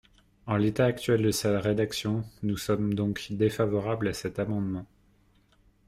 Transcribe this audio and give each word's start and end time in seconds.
En 0.47 0.55
l’état 0.57 0.85
actuel 0.85 1.21
de 1.21 1.29
sa 1.29 1.59
rédaction, 1.59 2.25
nous 2.41 2.57
sommes 2.57 2.95
donc 2.95 3.27
défavorables 3.29 4.07
à 4.07 4.13
cet 4.13 4.39
amendement. 4.39 4.87